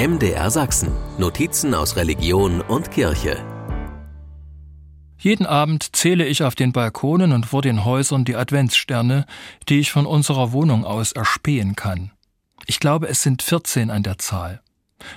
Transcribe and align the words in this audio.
MDR 0.00 0.50
Sachsen. 0.50 0.92
Notizen 1.18 1.74
aus 1.74 1.94
Religion 1.94 2.62
und 2.62 2.90
Kirche. 2.90 3.36
Jeden 5.18 5.44
Abend 5.44 5.94
zähle 5.94 6.24
ich 6.24 6.42
auf 6.42 6.54
den 6.54 6.72
Balkonen 6.72 7.32
und 7.32 7.44
vor 7.44 7.60
den 7.60 7.84
Häusern 7.84 8.24
die 8.24 8.34
Adventssterne, 8.34 9.26
die 9.68 9.78
ich 9.78 9.92
von 9.92 10.06
unserer 10.06 10.52
Wohnung 10.52 10.86
aus 10.86 11.12
erspähen 11.12 11.76
kann. 11.76 12.12
Ich 12.64 12.80
glaube, 12.80 13.08
es 13.08 13.22
sind 13.22 13.42
14 13.42 13.90
an 13.90 14.02
der 14.02 14.16
Zahl. 14.16 14.62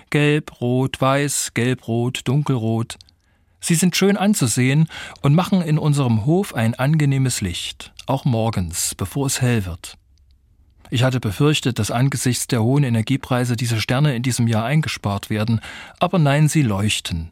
Gelb, 0.10 0.60
rot, 0.60 1.00
weiß, 1.00 1.52
gelb-rot, 1.54 2.20
dunkelrot. 2.26 2.98
Sie 3.62 3.76
sind 3.76 3.96
schön 3.96 4.18
anzusehen 4.18 4.90
und 5.22 5.34
machen 5.34 5.62
in 5.62 5.78
unserem 5.80 6.26
Hof 6.26 6.54
ein 6.54 6.76
angenehmes 6.76 7.40
Licht, 7.40 7.94
auch 8.06 8.26
morgens, 8.26 8.96
bevor 8.96 9.28
es 9.28 9.40
hell 9.40 9.66
wird. 9.66 9.98
Ich 10.94 11.02
hatte 11.02 11.20
befürchtet, 11.20 11.80
dass 11.80 11.90
angesichts 11.90 12.46
der 12.46 12.62
hohen 12.62 12.84
Energiepreise 12.84 13.56
diese 13.56 13.82
Sterne 13.82 14.16
in 14.16 14.22
diesem 14.22 14.48
Jahr 14.48 14.64
eingespart 14.64 15.32
werden, 15.32 15.60
aber 16.00 16.20
nein, 16.20 16.50
sie 16.50 16.62
leuchten. 16.62 17.32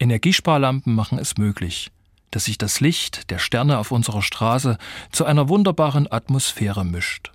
Energiesparlampen 0.00 0.94
machen 0.94 1.18
es 1.18 1.36
möglich, 1.36 1.90
dass 2.30 2.46
sich 2.46 2.56
das 2.56 2.80
Licht 2.80 3.28
der 3.28 3.40
Sterne 3.40 3.76
auf 3.76 3.90
unserer 3.90 4.22
Straße 4.22 4.78
zu 5.12 5.26
einer 5.26 5.50
wunderbaren 5.50 6.10
Atmosphäre 6.10 6.82
mischt. 6.82 7.30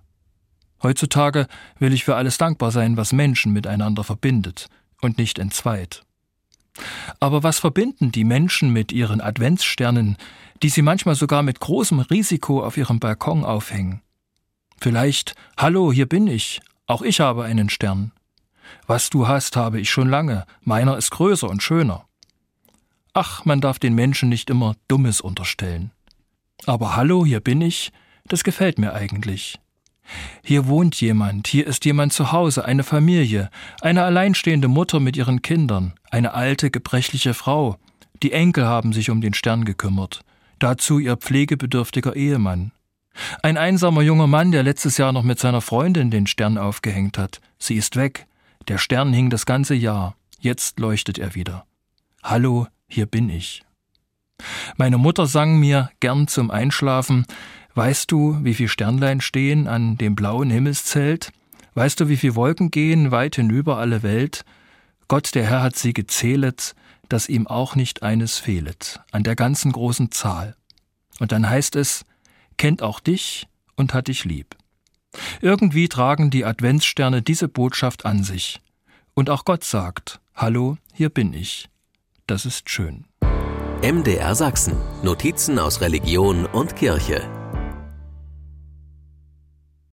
Heutzutage 0.82 1.46
will 1.78 1.94
ich 1.94 2.04
für 2.04 2.16
alles 2.16 2.40
dankbar 2.40 2.72
sein, 2.72 2.98
was 2.98 3.14
Menschen 3.14 3.54
miteinander 3.54 4.04
verbindet 4.04 4.70
und 5.02 5.20
nicht 5.20 5.38
entzweit. 5.38 6.02
Aber 7.20 7.44
was 7.44 7.60
verbinden 7.60 8.12
die 8.12 8.24
Menschen 8.24 8.74
mit 8.74 8.92
ihren 8.92 9.22
Adventssternen, 9.22 10.18
die 10.64 10.70
sie 10.70 10.82
manchmal 10.82 11.14
sogar 11.14 11.44
mit 11.44 11.60
großem 11.60 12.00
Risiko 12.00 12.66
auf 12.66 12.76
ihrem 12.76 13.00
Balkon 13.00 13.46
aufhängen? 13.46 14.02
Vielleicht 14.84 15.36
Hallo, 15.56 15.94
hier 15.94 16.08
bin 16.08 16.28
ich, 16.28 16.60
auch 16.88 17.04
ich 17.04 17.22
habe 17.22 17.46
einen 17.46 17.70
Stern. 17.70 18.12
Was 18.86 19.10
du 19.10 19.30
hast, 19.30 19.56
habe 19.56 19.80
ich 19.80 19.90
schon 19.90 20.10
lange, 20.10 20.46
meiner 20.60 20.98
ist 20.98 21.10
größer 21.12 21.50
und 21.50 21.64
schöner. 21.64 22.04
Ach, 23.14 23.46
man 23.46 23.62
darf 23.62 23.80
den 23.80 23.96
Menschen 23.96 24.28
nicht 24.28 24.50
immer 24.50 24.76
Dummes 24.90 25.22
unterstellen. 25.22 25.92
Aber 26.66 26.98
hallo, 26.98 27.26
hier 27.26 27.40
bin 27.40 27.62
ich, 27.62 27.94
das 28.26 28.44
gefällt 28.44 28.78
mir 28.78 28.92
eigentlich. 28.92 29.58
Hier 30.44 30.68
wohnt 30.68 31.00
jemand, 31.00 31.48
hier 31.48 31.66
ist 31.66 31.86
jemand 31.86 32.12
zu 32.12 32.34
Hause, 32.34 32.66
eine 32.66 32.84
Familie, 32.84 33.50
eine 33.80 34.04
alleinstehende 34.04 34.68
Mutter 34.68 35.00
mit 35.00 35.16
ihren 35.16 35.42
Kindern, 35.42 35.94
eine 36.12 36.34
alte, 36.34 36.72
gebrechliche 36.72 37.34
Frau. 37.34 37.78
Die 38.22 38.34
Enkel 38.34 38.66
haben 38.66 38.92
sich 38.92 39.10
um 39.10 39.22
den 39.22 39.34
Stern 39.34 39.64
gekümmert, 39.64 40.26
dazu 40.60 41.00
ihr 41.00 41.16
pflegebedürftiger 41.16 42.18
Ehemann. 42.18 42.74
Ein 43.42 43.58
einsamer 43.58 44.02
junger 44.02 44.28
Mann, 44.28 44.52
der 44.52 44.64
letztes 44.64 44.98
Jahr 44.98 45.12
noch 45.12 45.24
mit 45.24 45.40
seiner 45.40 45.62
Freundin 45.62 46.12
den 46.12 46.28
Stern 46.28 46.58
aufgehängt 46.58 47.18
hat. 47.18 47.42
Sie 47.60 47.76
ist 47.76 47.96
weg. 47.96 48.28
Der 48.68 48.78
Stern 48.78 49.14
hing 49.14 49.30
das 49.30 49.46
ganze 49.46 49.76
Jahr. 49.76 50.16
Jetzt 50.40 50.80
leuchtet 50.80 51.18
er 51.20 51.36
wieder. 51.36 51.66
Hallo, 52.24 52.68
hier 52.88 53.06
bin 53.06 53.30
ich. 53.30 53.64
Meine 54.78 54.98
Mutter 54.98 55.28
sang 55.28 55.60
mir 55.60 55.90
gern 56.00 56.28
zum 56.28 56.52
Einschlafen, 56.52 57.26
Weißt 57.76 58.12
du, 58.12 58.38
wie 58.44 58.54
viel 58.54 58.68
Sternlein 58.68 59.20
stehen 59.20 59.68
an 59.68 59.98
dem 59.98 60.14
blauen 60.16 60.52
Himmelszelt? 60.52 61.32
Weißt 61.74 62.00
du, 62.00 62.08
wie 62.08 62.18
viel 62.18 62.36
Wolken 62.36 62.70
gehen 62.70 63.10
weit 63.10 63.36
hinüber 63.36 63.78
alle 63.78 64.04
Welt? 64.04 64.46
Gott, 65.08 65.34
der 65.34 65.46
Herr 65.46 65.64
hat 65.64 65.76
sie 65.76 65.94
gezählet, 65.94 66.76
dass 67.10 67.30
ihm 67.30 67.48
auch 67.48 67.76
nicht 67.76 68.04
eines 68.04 68.38
fehlet, 68.38 69.02
an 69.12 69.24
der 69.24 69.36
ganzen 69.36 69.72
großen 69.72 70.12
Zahl. 70.12 70.56
Und 71.20 71.32
dann 71.32 71.50
heißt 71.50 71.76
es, 71.76 72.06
kennt 72.58 72.82
auch 72.82 73.00
dich 73.00 73.48
und 73.76 73.94
hat 73.94 74.08
dich 74.08 74.26
lieb. 74.26 74.56
Irgendwie 75.42 75.90
tragen 75.90 76.30
die 76.30 76.46
Adventssterne 76.46 77.22
diese 77.22 77.48
Botschaft 77.48 78.06
an 78.06 78.24
sich. 78.24 78.62
Und 79.14 79.30
auch 79.30 79.46
Gott 79.46 79.64
sagt, 79.64 80.20
Hallo, 80.36 80.78
hier 80.94 81.10
bin 81.10 81.34
ich. 81.34 81.70
Das 82.26 82.46
ist 82.46 82.70
schön. 82.70 83.06
MDR 83.84 84.34
Sachsen. 84.34 84.78
Notizen 85.04 85.60
aus 85.60 85.82
Religion 85.82 86.46
und 86.46 86.76
Kirche. 86.76 87.43